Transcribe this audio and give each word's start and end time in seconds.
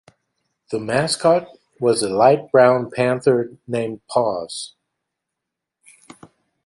The 0.71 0.79
mascot 0.79 1.47
was 1.79 2.01
a 2.01 2.09
light 2.09 2.51
brown 2.51 2.89
"panther" 2.89 3.51
named 3.67 4.01
Paws. 4.07 4.73